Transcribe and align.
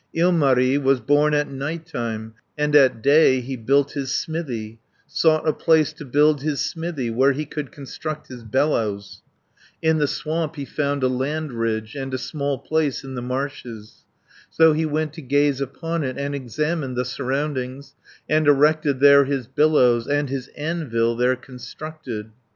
"Ilmari 0.15 0.79
was 0.81 0.99
born 0.99 1.35
at 1.35 1.47
night 1.51 1.85
time, 1.85 2.33
And 2.57 2.75
at 2.75 3.03
day 3.03 3.39
he 3.39 3.55
built 3.55 3.91
his 3.91 4.11
smithy, 4.11 4.79
Sought 5.05 5.47
a 5.47 5.53
place 5.53 5.93
to 5.93 6.05
build 6.05 6.41
his 6.41 6.59
smithy, 6.59 7.11
Where 7.11 7.33
he 7.33 7.45
could 7.45 7.71
construct 7.71 8.25
his 8.27 8.43
bellows, 8.43 9.21
In 9.79 9.99
the 9.99 10.07
swamp 10.07 10.55
he 10.55 10.65
found 10.65 11.03
a 11.03 11.07
land 11.07 11.51
ridge, 11.51 11.93
And 11.93 12.11
a 12.15 12.17
small 12.17 12.57
place 12.57 13.03
in 13.03 13.13
the 13.13 13.21
marshes, 13.21 14.03
So 14.49 14.73
he 14.73 14.87
went 14.87 15.13
to 15.13 15.21
gaze 15.21 15.61
upon 15.61 16.03
it, 16.03 16.17
And 16.17 16.33
examined 16.33 16.95
the 16.95 17.05
surroundings, 17.05 17.93
120 18.25 18.37
And 18.37 18.47
erected 18.47 18.99
there 19.01 19.25
his 19.25 19.45
bellows, 19.45 20.07
And 20.07 20.31
his 20.31 20.47
anvil 20.57 21.15
there 21.15 21.35
constructed. 21.35 22.31